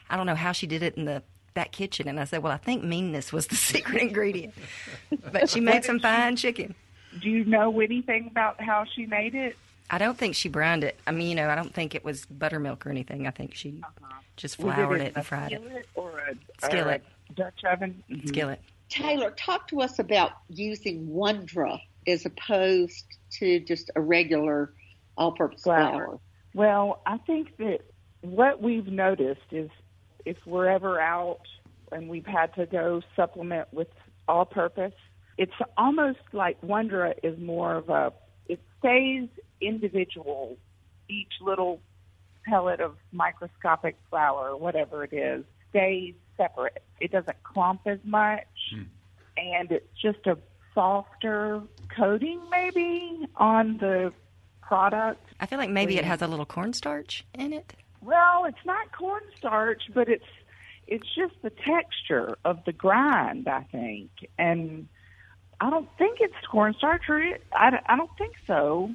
[0.10, 1.24] I don't know how she did it in the
[1.56, 4.54] that kitchen, and I said, well, I think meanness was the secret ingredient,
[5.32, 6.76] but she made some fine chicken.
[7.22, 9.56] Do you know anything about how she made it?
[9.90, 10.98] I don't think she brined it.
[11.06, 13.28] I mean, you know, I don't think it was buttermilk or anything.
[13.28, 13.82] I think she
[14.38, 15.62] just Was floured in it and a fried it.
[15.62, 17.02] skillet or a Skillet.
[17.02, 18.04] or a Dutch oven?
[18.10, 18.28] Mhm.
[18.28, 18.62] Skillet.
[18.90, 23.06] Taylor, talk to us about using Wondra as opposed
[23.40, 24.74] to just a regular
[25.18, 25.92] all-purpose Flour.
[26.06, 26.20] flour.
[26.54, 27.80] Well, I think that
[28.22, 29.70] what we've noticed is
[30.26, 31.42] if we're ever out
[31.92, 33.90] and we've had to go supplement with
[34.28, 34.94] all purpose,
[35.38, 38.14] it's almost like Wondra is more of a, it
[38.84, 39.30] stays
[39.62, 40.58] individual.
[41.10, 41.80] Each little
[42.46, 46.84] pellet of microscopic flour, whatever it is, stays separate.
[47.00, 48.84] It doesn't clump as much, hmm.
[49.38, 50.38] and it's just a
[50.74, 51.62] softer
[51.96, 54.12] coating maybe on the
[54.62, 55.24] product.
[55.40, 57.74] I feel like maybe it has a little cornstarch in it.
[58.02, 60.24] Well, it's not cornstarch, but it's
[60.88, 64.88] it's just the texture of the grind, I think, and
[65.64, 68.92] I don't think it's cornstarch, or it, I, don't- I don't think so.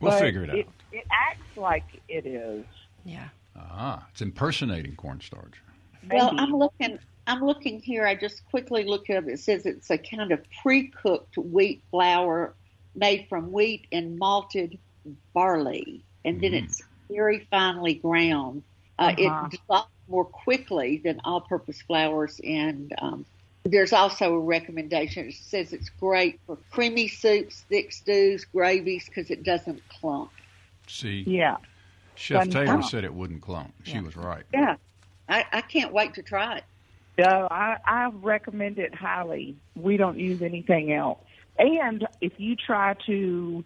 [0.00, 0.56] We'll but figure it out.
[0.56, 2.64] It, it acts like it is.
[3.04, 3.28] Yeah.
[3.56, 5.62] Ah, it's impersonating cornstarch.
[6.10, 6.98] Well, I'm looking.
[7.28, 8.06] I'm looking here.
[8.06, 9.28] I just quickly looked up.
[9.28, 12.54] It says it's a kind of pre-cooked wheat flour
[12.96, 14.78] made from wheat and malted
[15.32, 18.64] barley, and then it's very finely ground.
[18.98, 19.46] Uh, Uh-huh.
[19.46, 23.24] It dissolves more quickly than all-purpose flours, and um,
[23.64, 25.28] there's also a recommendation.
[25.28, 30.30] It says it's great for creamy soups, thick stews, gravies, because it doesn't clump.
[30.88, 31.56] See, Yeah,
[32.16, 32.84] Chef Doesn't Taylor clump.
[32.84, 33.74] said it wouldn't clump.
[33.84, 34.44] She was right.
[34.52, 34.76] Yeah,
[35.28, 36.64] I, I can't wait to try it.
[37.18, 39.56] no, I, I recommend it highly.
[39.76, 41.18] We don't use anything else.
[41.58, 43.64] And if you try to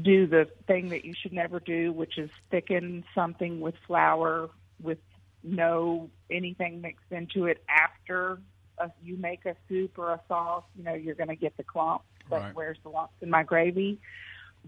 [0.00, 4.50] do the thing that you should never do, which is thicken something with flour
[4.82, 4.98] with
[5.42, 8.38] no anything mixed into it after
[8.78, 11.64] uh you make a soup or a sauce, you know, you're going to get the
[11.64, 12.04] clumps.
[12.28, 12.54] But Right.
[12.54, 13.98] where's the lumps in my gravy?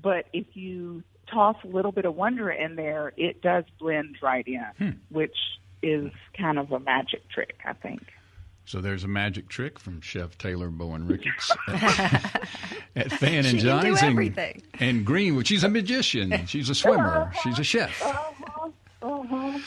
[0.01, 4.47] But if you toss a little bit of Wondra in there, it does blend right
[4.47, 4.91] in, Hmm.
[5.11, 5.37] which
[5.83, 8.03] is kind of a magic trick, I think.
[8.67, 13.59] So there's a magic trick from Chef Taylor Bowen Ricketts at Fan and She can
[13.59, 14.63] do Johnny's in, everything.
[14.81, 15.47] in Greenwood.
[15.47, 16.47] She's a magician.
[16.47, 17.33] She's a swimmer.
[17.43, 18.03] She's a chef.
[19.03, 19.59] Uh-huh.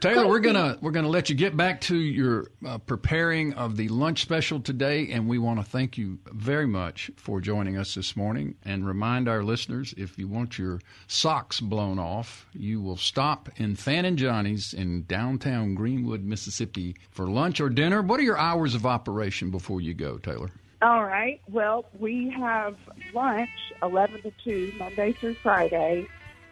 [0.00, 3.88] Taylor, we're gonna we're gonna let you get back to your uh, preparing of the
[3.88, 8.16] lunch special today, and we want to thank you very much for joining us this
[8.16, 8.56] morning.
[8.64, 13.76] And remind our listeners, if you want your socks blown off, you will stop in
[13.76, 18.02] Fan and Johnny's in downtown Greenwood, Mississippi, for lunch or dinner.
[18.02, 20.50] What are your hours of operation before you go, Taylor?
[20.82, 21.40] All right.
[21.48, 22.76] Well, we have
[23.14, 23.50] lunch
[23.82, 26.08] 11 to 2 Monday through Friday,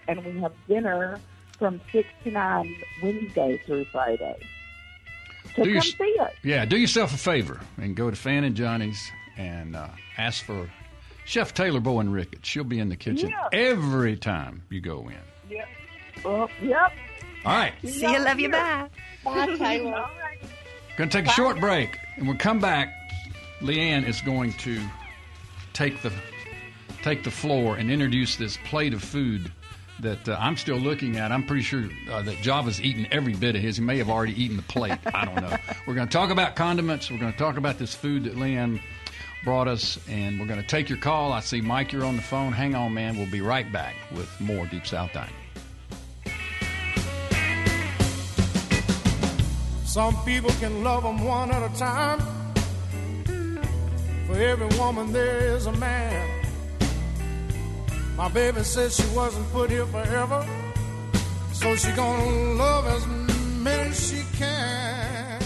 [0.06, 1.18] and we have dinner
[1.58, 4.36] from 6 to 9 Wednesday through Friday.
[5.56, 6.32] So Do come you- see us.
[6.42, 10.68] Yeah, do yourself a favor and go to Fan and Johnny's and uh, ask for
[11.24, 12.48] Chef Taylor Bowen Ricketts.
[12.48, 13.48] She'll be in the kitchen Yeah.
[13.52, 15.16] every time you go in.
[15.50, 15.68] Yep.
[16.24, 16.92] Well, yep.
[17.44, 17.72] All right.
[17.84, 18.88] See you, love you, bye.
[19.24, 19.94] Bye, Taylor.
[19.94, 20.38] All right.
[20.96, 22.92] Going to take a short break, and we'll come back.
[23.60, 24.80] Leanne is going to
[25.72, 26.12] take the
[27.02, 29.52] take the floor and introduce this plate of food
[30.00, 31.32] that uh, I'm still looking at.
[31.32, 33.76] I'm pretty sure uh, that Java's eaten every bit of his.
[33.76, 34.98] He may have already eaten the plate.
[35.06, 35.56] I don't know.
[35.86, 37.10] We're going to talk about condiments.
[37.10, 38.80] We're going to talk about this food that Leanne
[39.44, 41.32] brought us, and we're going to take your call.
[41.32, 42.52] I see Mike, you're on the phone.
[42.52, 43.16] Hang on, man.
[43.16, 45.32] We'll be right back with more Deep South Dining.
[49.84, 52.20] Some people can love them one at a time.
[54.26, 56.37] For every woman, there is a man.
[58.18, 60.44] My baby says she wasn't put here forever,
[61.52, 63.06] so she gonna love as
[63.62, 65.40] many as she can.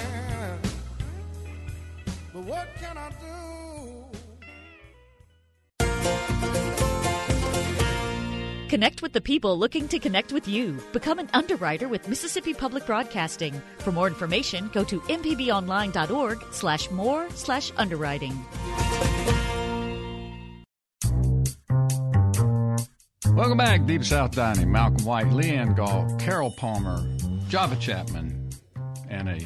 [2.32, 3.26] But what can I do?
[8.70, 10.78] Connect with the people looking to connect with you.
[10.94, 13.60] Become an underwriter with Mississippi Public Broadcasting.
[13.80, 18.32] For more information, go to mpbonline.org slash more slash underwriting.
[23.34, 24.70] Welcome back, Deep South Dining.
[24.70, 27.02] Malcolm White, Leanne Galt, Carol Palmer,
[27.48, 28.50] Java Chapman,
[29.08, 29.38] and a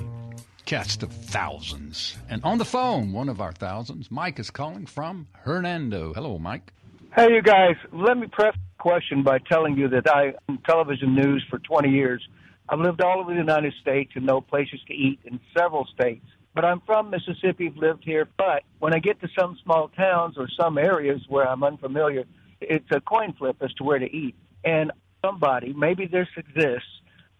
[0.64, 2.16] cast of thousands.
[2.28, 6.12] And on the phone, one of our thousands, Mike is calling from Hernando.
[6.14, 6.72] Hello, Mike.
[7.14, 7.76] Hey, you guys.
[7.92, 11.88] Let me preface the question by telling you that I am television news for 20
[11.88, 12.26] years.
[12.68, 16.26] I've lived all over the United States and know places to eat in several states.
[16.56, 18.26] But I'm from Mississippi, I've lived here.
[18.36, 22.24] But when I get to some small towns or some areas where I'm unfamiliar,
[22.60, 24.34] it's a coin flip as to where to eat.
[24.64, 24.92] And
[25.24, 26.88] somebody, maybe this exists,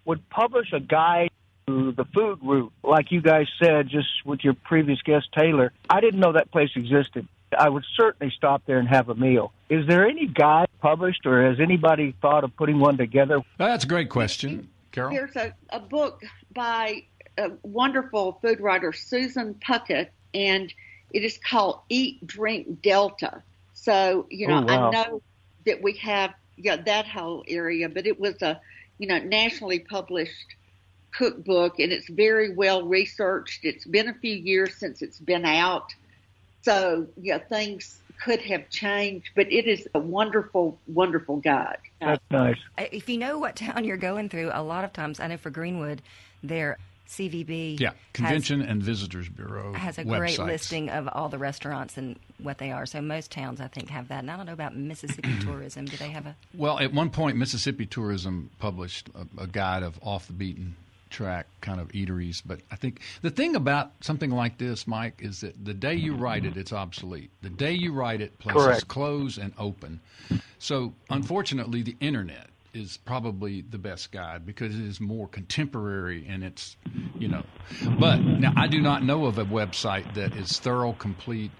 [0.05, 1.31] would publish a guide
[1.67, 5.73] to the food route, like you guys said, just with your previous guest, Taylor.
[5.91, 7.27] I didn't know that place existed.
[7.57, 9.53] I would certainly stop there and have a meal.
[9.69, 13.41] Is there any guide published, or has anybody thought of putting one together?
[13.59, 15.11] That's a great question, Carol.
[15.13, 16.23] There's a, a book
[16.55, 17.05] by
[17.39, 20.73] a wonderful food writer, Susan Puckett, and
[21.11, 23.43] it is called Eat, Drink, Delta.
[23.87, 24.89] So, you know, Oh, wow.
[24.89, 25.23] I know
[25.65, 28.61] that we have yeah, that whole area, but it was a,
[28.99, 30.57] you know, nationally published
[31.15, 33.61] cookbook and it's very well researched.
[33.65, 35.95] It's been a few years since it's been out.
[36.63, 41.79] So, yeah, things could have changed, but it is a wonderful, wonderful guide.
[42.01, 42.59] That's nice.
[42.77, 45.51] If you know what town you're going through, a lot of times, I know for
[45.51, 46.03] Greenwood,
[46.43, 46.77] their
[47.09, 51.97] CVB Yeah, has- Convention and Visitors Bureau has a great listing of all the restaurants
[51.97, 52.87] and what they are.
[52.87, 54.21] So most towns, I think, have that.
[54.21, 55.85] And I don't know about Mississippi tourism.
[55.87, 56.37] Do they have a?
[56.55, 60.77] Well, at one point, Mississippi Tourism published a, a guide of off the beaten
[61.09, 62.43] track kind of eateries.
[62.45, 66.15] But I think the thing about something like this, Mike, is that the day you
[66.15, 67.31] write it, it's obsolete.
[67.43, 68.89] The day you write it, places Correct.
[68.89, 70.01] close and open.
[70.59, 76.45] So, unfortunately, the internet is probably the best guide because it is more contemporary and
[76.45, 76.77] it's,
[77.19, 77.43] you know.
[77.99, 81.51] But now, I do not know of a website that is thorough, complete,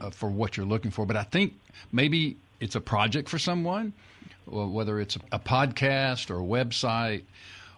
[0.00, 1.04] uh, for what you're looking for.
[1.04, 1.54] But I think
[1.90, 3.92] maybe it's a project for someone,
[4.46, 7.24] or whether it's a, a podcast or a website.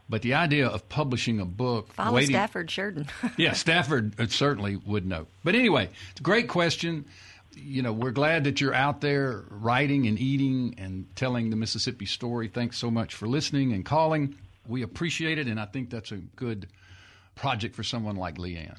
[0.09, 3.09] But the idea of publishing a book, Follow waiting, Stafford Shurden.
[3.38, 5.27] yeah, Stafford uh, certainly would know.
[5.42, 7.07] But anyway, it's a great question.
[7.56, 12.06] You know, we're glad that you're out there writing and eating and telling the Mississippi
[12.06, 12.48] story.
[12.48, 14.36] Thanks so much for listening and calling.
[14.66, 16.68] We appreciate it, and I think that's a good
[17.34, 18.78] project for someone like Leanne.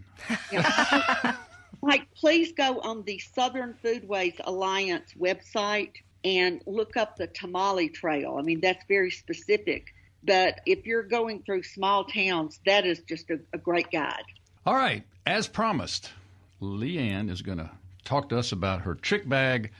[1.81, 5.91] Mike, please go on the Southern Foodways Alliance website
[6.23, 8.37] and look up the tamale trail.
[8.39, 9.93] I mean, that's very specific.
[10.23, 14.23] But if you're going through small towns, that is just a, a great guide.
[14.65, 16.11] All right, as promised,
[16.59, 17.69] Leanne is going to
[18.05, 19.71] talk to us about her trick bag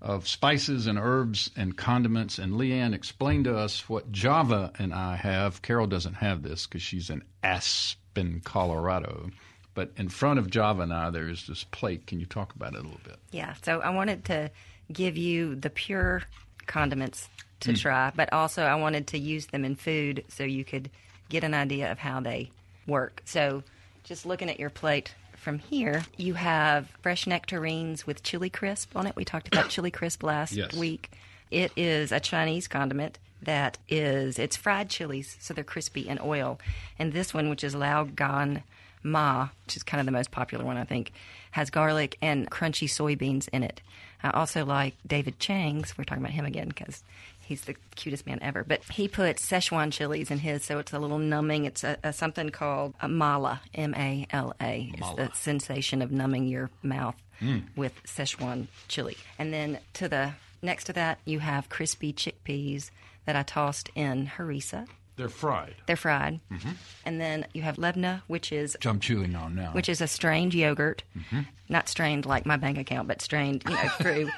[0.00, 2.38] of spices and herbs and condiments.
[2.38, 5.62] And Leanne, explained to us what Java and I have.
[5.62, 9.30] Carol doesn't have this because she's in Aspen, Colorado.
[9.74, 12.06] But in front of Java and I, there is this plate.
[12.06, 13.16] Can you talk about it a little bit?
[13.30, 14.50] Yeah, so I wanted to
[14.92, 16.22] give you the pure
[16.66, 17.28] condiments
[17.60, 17.80] to Mm.
[17.80, 20.90] try, but also I wanted to use them in food so you could
[21.28, 22.50] get an idea of how they
[22.86, 23.20] work.
[23.24, 23.62] So,
[24.04, 25.14] just looking at your plate
[25.48, 29.16] from here, you have fresh nectarines with chili crisp on it.
[29.16, 30.74] We talked about chili crisp last Yes.
[30.74, 31.10] week.
[31.50, 36.60] It is a Chinese condiment that is it's fried chilies, so they're crispy in oil.
[36.98, 38.62] And this one, which is Lao Gan
[39.02, 41.12] Ma, which is kind of the most popular one, I think,
[41.52, 43.80] has garlic and crunchy soybeans in it.
[44.22, 45.96] I also like David Chang's.
[45.96, 47.02] We're talking about him again because
[47.48, 48.62] he's the cutest man ever.
[48.64, 51.64] But he put Szechuan chilies in his, so it's a little numbing.
[51.64, 54.90] It's a, a something called a mala, M A L A.
[54.94, 57.62] It's the sensation of numbing your mouth Mm.
[57.76, 59.16] with Szechuan chili.
[59.38, 62.90] And then to the next to that, you have crispy chickpeas
[63.26, 64.88] that I tossed in harissa.
[65.14, 65.76] They're fried.
[65.86, 66.40] They're fried.
[66.50, 66.74] Mhm.
[67.04, 69.70] And then you have lebna, which is Which I'm chewing on now.
[69.70, 71.46] which is a strained yogurt, Mhm.
[71.68, 74.30] not strained like my bank account, but strained, you know, through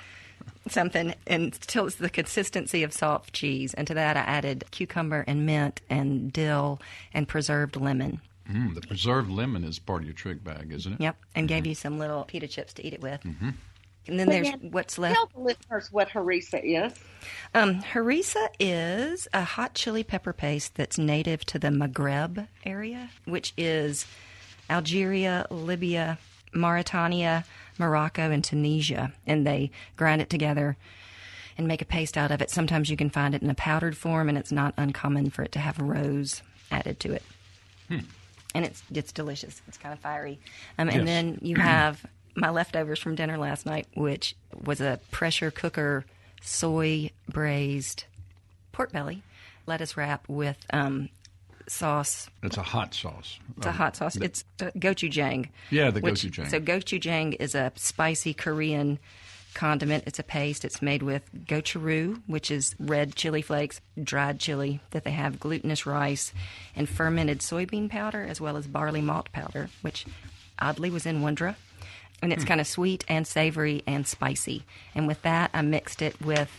[0.68, 3.74] something until it's the consistency of soft cheese.
[3.74, 6.80] And to that, I added cucumber and mint and dill
[7.12, 8.20] and preserved lemon.
[8.50, 11.00] Mm, the preserved lemon is part of your trick bag, isn't it?
[11.00, 13.22] Yep, and gave you some little pita chips to eat it with.
[13.22, 13.50] hmm
[14.08, 15.14] And then there's Leanne, what's left.
[15.14, 16.94] Tell the listeners what harissa is.
[17.54, 23.52] Um, harissa is a hot chili pepper paste that's native to the Maghreb area, which
[23.56, 24.06] is
[24.68, 26.18] Algeria, Libya,
[26.52, 27.44] Mauritania,
[27.80, 29.12] Morocco, and Tunisia.
[29.26, 30.76] And they grind it together
[31.58, 32.50] and make a paste out of it.
[32.50, 35.52] Sometimes you can find it in a powdered form, and it's not uncommon for it
[35.52, 37.22] to have rose added to it.
[38.52, 39.60] And it's it's delicious.
[39.68, 40.38] It's kind of fiery.
[40.78, 41.06] Um, and Yes.
[41.06, 42.04] then you have
[42.36, 46.04] my leftovers from dinner last night, which was a pressure cooker
[46.42, 48.04] soy braised
[48.72, 49.22] pork belly,
[49.66, 51.08] lettuce wrap with um,
[51.70, 52.28] sauce.
[52.42, 53.38] It's a hot sauce.
[53.56, 54.16] It's a hot sauce.
[54.16, 55.48] It's uh, gochujang.
[55.70, 56.50] Yeah, the which- gochujang.
[56.50, 58.98] So gochujang is a spicy Korean
[59.54, 60.04] condiment.
[60.06, 60.64] It's a paste.
[60.64, 65.86] It's made with gochugaru, which is red chili flakes, dried chili that they have, glutinous
[65.86, 66.32] rice,
[66.76, 70.06] and fermented soybean powder, as well as barley malt powder, which
[70.58, 71.56] oddly was in Wondra.
[72.22, 74.64] And it's kind of sweet and savory and spicy.
[74.94, 76.50] And with that, I mixed it with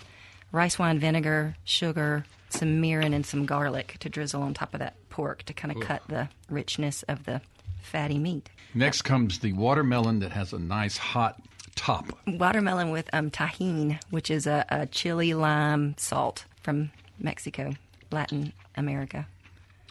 [0.52, 4.96] rice wine vinegar, sugar, some mirin, and some garlic to drizzle on top of that
[5.12, 7.42] pork to kind of cut the richness of the
[7.84, 8.50] fatty meat.
[8.74, 11.40] Next comes the watermelon that has a nice hot
[11.76, 12.18] top.
[12.28, 17.74] Watermelon with um, Tajín, which is a, a chili lime salt from Mexico,
[18.12, 19.28] Latin America.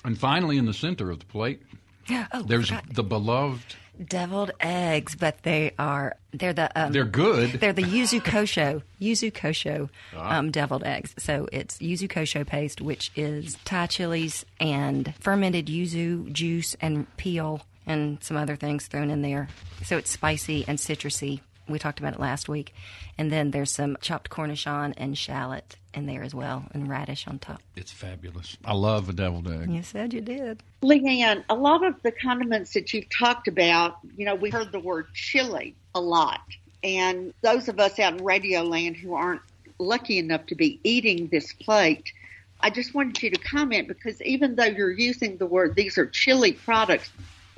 [0.04, 1.62] And finally, in the center of the plate,
[2.32, 2.94] Oh, there's forgot.
[2.94, 3.76] the beloved.
[4.04, 7.52] Deviled eggs, but they are they're the um, They're good.
[7.52, 10.38] They're the yuzu kosho, yuzu kosho Ah.
[10.38, 11.14] um, deviled eggs.
[11.18, 17.62] So it's yuzu kosho paste, which is Thai chilies and fermented yuzu juice and peel
[17.86, 19.48] and some other things thrown in there.
[19.84, 21.40] So it's spicy and citrusy.
[21.70, 22.74] We talked about it last week.
[23.18, 27.38] And then there's some chopped cornichon and shallot in there as well, and radish on
[27.38, 27.60] top.
[27.74, 28.56] It's fabulous.
[28.64, 29.70] I love a deviled egg.
[29.70, 30.62] You said you did.
[30.82, 34.78] Leanne, a lot of the condiments that you've talked about, you know, we heard the
[34.78, 36.42] word chili a lot.
[36.82, 39.42] And those of us out in Radio Land who aren't
[39.78, 42.12] lucky enough to be eating this plate,
[42.60, 46.06] I just wanted you to comment because even though you're using the word these are
[46.06, 47.10] chili products,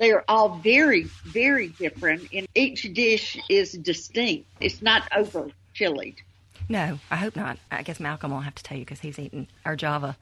[0.03, 4.47] they are all very, very different, and each dish is distinct.
[4.59, 6.21] It's not over chilied.
[6.69, 7.57] No, I hope not.
[7.71, 10.15] I guess Malcolm will have to tell you because he's eaten our Java.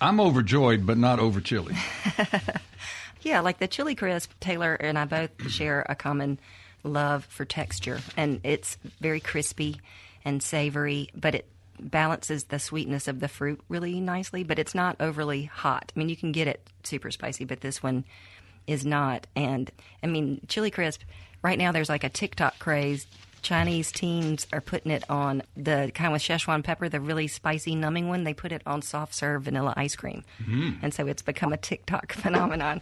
[0.00, 1.74] I'm overjoyed, but not over chili.
[3.22, 6.38] Yeah, like the chili crisp, Taylor and I both share a common
[6.84, 9.80] love for texture, and it's very crispy
[10.24, 11.46] and savory, but it
[11.80, 14.44] balances the sweetness of the fruit really nicely.
[14.44, 15.92] But it's not overly hot.
[15.94, 18.04] I mean, you can get it super spicy, but this one
[18.68, 19.26] is not.
[19.34, 19.70] And
[20.02, 21.02] I mean, chili crisp.
[21.42, 23.06] Right now, there's like a TikTok craze.
[23.40, 28.08] Chinese teens are putting it on the kind with Szechuan pepper, the really spicy, numbing
[28.08, 28.24] one.
[28.24, 30.70] They put it on soft serve vanilla ice cream, mm-hmm.
[30.82, 32.80] and so it's become a TikTok phenomenon.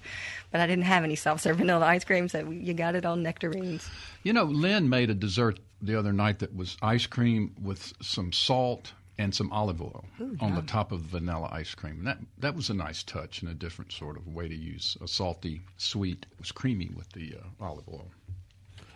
[0.50, 3.22] But I didn't have any soft serve vanilla ice cream, so you got it on
[3.22, 3.88] nectarines.
[4.22, 8.32] You know, Lynn made a dessert the other night that was ice cream with some
[8.32, 10.04] salt and some olive oil
[10.40, 11.98] on the top of the vanilla ice cream.
[11.98, 14.96] And that that was a nice touch and a different sort of way to use
[15.00, 16.26] a salty sweet.
[16.30, 18.10] It was creamy with the uh, olive oil.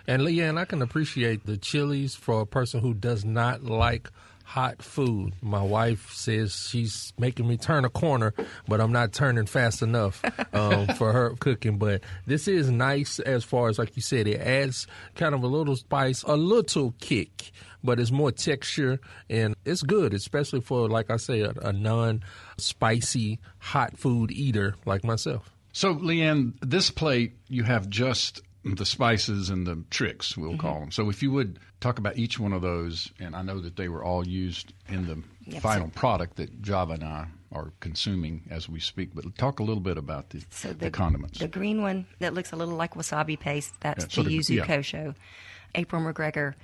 [0.07, 4.11] And Leanne, I can appreciate the chilies for a person who does not like
[4.51, 5.33] hot food.
[5.41, 8.35] My wife says she's making me turn a corner,
[8.67, 11.79] but I'm not turning fast enough um, for her cooking.
[11.79, 15.47] But this is nice as far as, like you said, it adds kind of a
[15.47, 17.53] little spice, a little kick,
[17.85, 22.25] but it's more texture and it's good, especially for, like I say, a, a non
[22.59, 25.49] spicy hot food eater like myself.
[25.73, 30.61] So, Leanne, this plate you have just the spices and the tricks, we'll mm-hmm.
[30.61, 30.91] call them.
[30.91, 33.89] So, if you would talk about each one of those, and I know that they
[33.89, 35.63] were all used in the Yep.
[35.63, 39.81] final product that Java and I are consuming as we speak, but talk a little
[39.81, 41.41] bit about the, So the, condiments.
[41.41, 44.67] The green one that looks a little like wasabi paste, that's Yeah, the yuzu yeah.
[44.67, 45.15] kosho.
[45.75, 46.55] April McGregor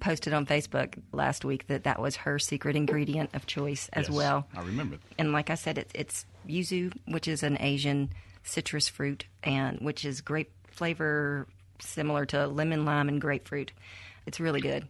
[0.00, 4.16] posted on Facebook last week that that was her secret ingredient of choice as Yes,
[4.16, 4.46] well.
[4.56, 4.98] I remember.
[5.18, 8.10] And like I said, it's, it's yuzu, which is an Asian
[8.42, 11.46] citrus fruit, and which is grape flavor
[11.80, 13.72] similar to lemon, lime, and grapefruit.
[14.26, 14.86] It's really good.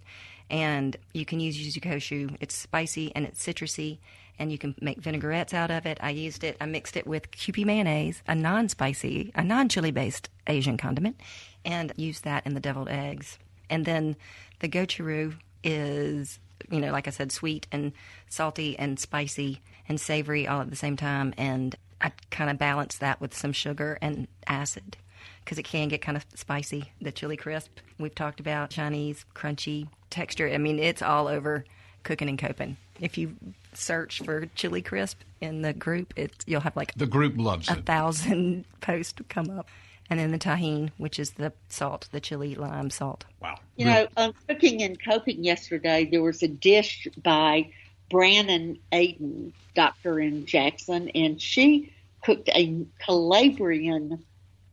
[0.51, 2.37] And you can use yuzu kosho.
[2.41, 3.99] It's spicy and it's citrusy,
[4.39, 5.99] and you can make vinaigrettes out of it.
[6.01, 6.57] I used it.
[6.61, 11.21] I mixed it with Kewpie mayonnaise, a non-spicy, a non-chili based Asian condiment,
[11.65, 13.39] and used that in the deviled eggs.
[13.71, 14.17] And then
[14.61, 16.39] the gochujang is,
[16.71, 17.93] you know, like I said, sweet and
[18.29, 21.33] salty and spicy and savory all at the same time.
[21.39, 24.99] And I kind of balance that with some sugar and acid
[25.45, 26.93] because it can get kind of spicy.
[27.01, 30.49] The chili crisp we've talked about, Chinese crunchy texture.
[30.49, 31.65] I mean, it's all over
[32.03, 32.77] cooking and coping.
[33.01, 33.35] If you
[33.73, 37.79] search for chili crisp in the group, it's you'll have like The group loves a
[37.79, 37.87] it.
[37.87, 39.69] thousand posts come up.
[40.11, 43.25] and then the Tajín, which is the salt, the chili lime salt.
[43.41, 43.59] Wow.
[43.77, 47.71] You know, on Cooking and Coping yesterday, there was a dish by
[48.11, 54.23] Brannon Aiden, doctor in Jackson, and she cooked a Calabrian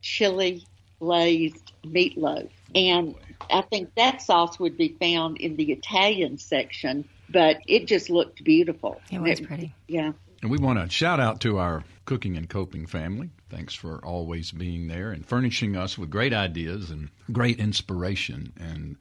[0.01, 0.65] chili
[0.99, 2.49] glazed meatloaf.
[2.75, 3.15] And
[3.49, 8.43] I think that sauce would be found in the Italian section, but it just looked
[8.43, 9.01] beautiful.
[9.11, 9.73] It was pretty.
[9.87, 10.13] Yeah.
[10.41, 13.29] And we want to shout out to our cooking and coping family.
[13.49, 18.53] Thanks for always being there and furnishing us with great ideas and great inspiration.
[18.57, 18.97] And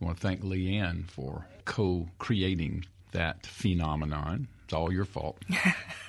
[0.00, 4.48] I want to thank Leanne for co creating that phenomenon.
[4.64, 5.38] It's all your fault.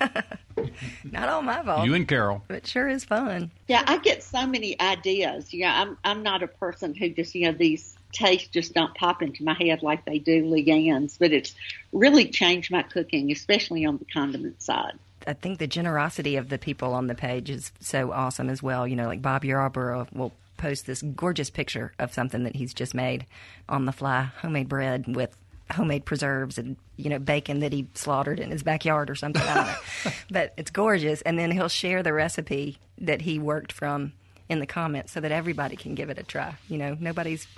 [1.04, 1.84] Not all my fault.
[1.86, 2.42] You and Carol.
[2.48, 3.50] It sure is fun.
[3.68, 5.52] Yeah, I get so many ideas.
[5.52, 9.22] Yeah, I'm I'm not a person who just you know these tastes just don't pop
[9.22, 11.54] into my head like they do Leanne's, but it's
[11.92, 14.98] really changed my cooking, especially on the condiment side.
[15.26, 18.86] I think the generosity of the people on the page is so awesome as well.
[18.86, 22.94] You know, like Bob Yarborough will post this gorgeous picture of something that he's just
[22.94, 23.26] made
[23.68, 25.36] on the fly, homemade bread with
[25.74, 29.42] homemade preserves and you know bacon that he slaughtered in his backyard or something.
[29.48, 29.76] I don't know.
[30.30, 34.14] but it's gorgeous, and then he'll share the recipe that he worked from
[34.48, 36.56] in the comments so that everybody can give it a try.
[36.68, 37.48] You know, nobody's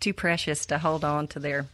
[0.00, 1.66] too precious to hold on to their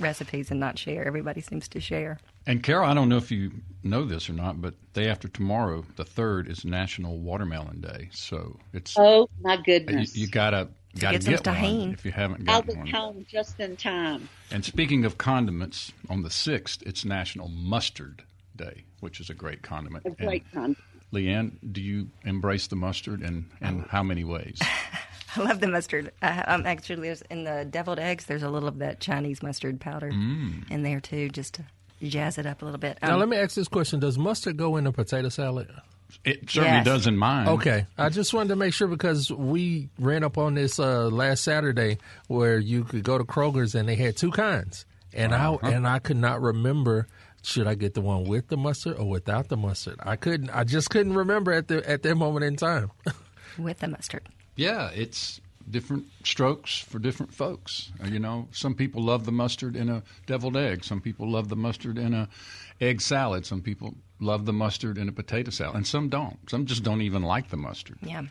[0.00, 1.06] recipes and not share.
[1.06, 2.18] Everybody seems to share.
[2.46, 3.52] And Carol, I don't know if you
[3.84, 8.08] know this or not, but day after tomorrow, the third, is National Watermelon Day.
[8.12, 10.14] So it's Oh my you, goodness!
[10.14, 10.68] you gotta
[10.98, 11.92] gotta get some get one Tajín.
[11.94, 12.86] if you haven't got one, I got was one.
[12.88, 14.28] home just in time.
[14.50, 18.22] And speaking of condiments, on the sixth, it's National Mustard
[18.56, 20.04] Day, which is a great condiment.
[20.06, 20.84] A great And time.
[21.12, 24.58] Leanne, do you embrace the mustard, and and how many ways?
[25.36, 26.10] I love the mustard.
[26.20, 29.80] I, um, actually, there's, in the deviled eggs, there's a little of that Chinese mustard
[29.80, 31.64] powder in there too, just to
[32.02, 32.98] jazz it up a little bit.
[33.02, 35.70] Now Um, let me ask this question: Does mustard go in a potato salad?
[36.24, 36.84] It certainly Yes.
[36.84, 37.48] does in mine.
[37.48, 41.42] Okay, I just wanted to make sure because we ran up on this uh, last
[41.44, 41.98] Saturday
[42.28, 45.98] where you could go to Kroger's and they had two kinds, and I and I
[45.98, 47.06] could not remember
[47.44, 49.96] should I get the one with the mustard or without the mustard.
[50.00, 50.50] I couldn't.
[50.50, 52.90] I just couldn't remember at the at that moment in time.
[53.58, 54.28] with the mustard.
[54.54, 55.40] Yeah, it's
[55.70, 57.90] different strokes for different folks.
[58.02, 60.84] Uh, You know, some people love the mustard in a deviled egg.
[60.84, 62.28] Some people love the mustard in a
[62.80, 63.44] egg salad.
[63.46, 66.38] Some people love the mustard in a potato salad, and some don't.
[66.48, 67.98] Some just don't even like the mustard.
[68.02, 68.22] Yeah,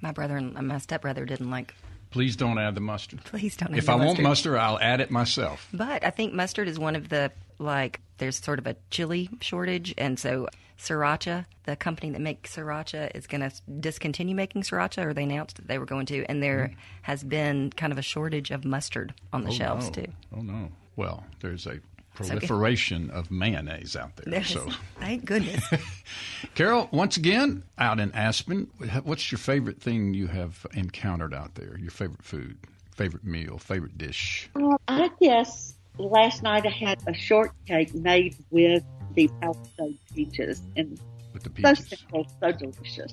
[0.00, 1.74] my brother and my stepbrother didn't like.
[2.10, 3.22] Please don't add the mustard.
[3.24, 3.72] Please don't.
[3.72, 4.24] add If I want mustard.
[4.24, 5.68] mustard, I'll add it myself.
[5.72, 9.94] But I think mustard is one of the like there's sort of a chili shortage
[9.98, 15.14] and so sriracha, the company that makes sriracha is going to discontinue making sriracha or
[15.14, 16.74] they announced that they were going to and there hmm.
[17.02, 20.02] has been kind of a shortage of mustard on the oh, shelves no.
[20.02, 20.12] too.
[20.36, 20.70] Oh no.
[20.96, 21.80] Well, there's a
[22.20, 22.28] okay.
[22.28, 24.30] proliferation of mayonnaise out there.
[24.30, 24.68] There's, So,
[25.00, 25.64] thank goodness.
[26.54, 28.68] Carol, once again, out in Aspen,
[29.02, 31.76] what's your favorite thing you have encountered out there?
[31.78, 32.56] Your favorite food,
[32.94, 34.48] favorite meal, favorite dish?
[34.54, 38.84] Well, I guess last night I had a shortcake made with
[39.14, 40.98] the Palisade peaches, and
[41.34, 41.98] With the so peaches.
[41.98, 43.12] simple, so delicious.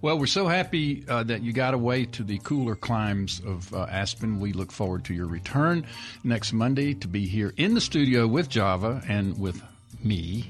[0.00, 3.86] Well, we're so happy uh, that you got away to the cooler climes of uh,
[3.90, 4.40] Aspen.
[4.40, 5.86] We look forward to your return
[6.24, 9.62] next Monday to be here in the studio with Java and with
[10.02, 10.46] me.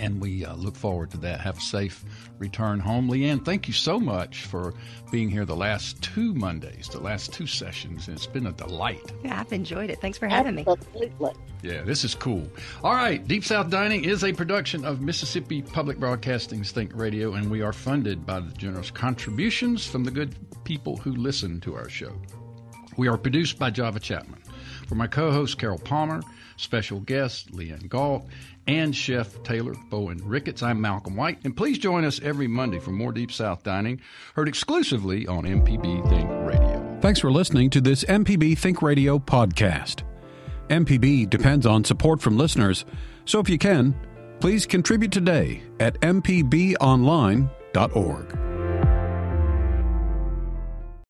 [0.00, 1.40] And we uh, look forward to that.
[1.40, 2.04] Have a safe
[2.38, 3.08] return home.
[3.08, 4.74] Leanne, thank you so much for
[5.10, 8.08] being here the last two Mondays, the last two sessions.
[8.08, 9.12] And it's been a delight.
[9.24, 10.00] yeah, I've enjoyed it.
[10.00, 10.64] Thanks for having me.
[10.66, 11.32] Absolutely.
[11.62, 12.46] Yeah, this is cool.
[12.82, 17.50] All right, Deep South Dining is a production of Mississippi Public Broadcasting's Think Radio, and
[17.50, 20.34] we are funded by the generous contributions from the good
[20.64, 22.12] people who listen to our show.
[22.96, 24.43] We are produced by Java Chapman.
[24.86, 26.22] For my co host, Carol Palmer,
[26.56, 28.26] special guest, Leanne Galt,
[28.66, 31.38] and Chef Taylor Bowen Ricketts, I'm Malcolm White.
[31.44, 34.00] And please join us every Monday for more Deep South Dining,
[34.34, 36.98] heard exclusively on MPB Think Radio.
[37.00, 40.02] Thanks for listening to this MPB Think Radio podcast.
[40.68, 42.84] MPB depends on support from listeners,
[43.26, 43.94] so if you can,
[44.40, 47.48] please contribute today at mpbonline.org.